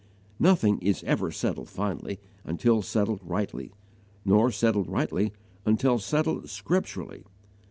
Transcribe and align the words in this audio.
Nothing 0.39 0.79
is 0.79 1.03
ever 1.03 1.29
settled 1.29 1.69
finally 1.69 2.19
until 2.43 2.81
settled 2.81 3.19
rightly, 3.23 3.71
nor 4.25 4.49
settled 4.49 4.89
rightly 4.89 5.31
until 5.63 5.99
settled 5.99 6.49
scripturally. 6.49 7.23